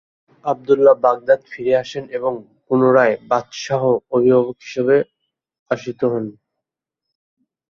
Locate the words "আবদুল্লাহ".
0.45-0.95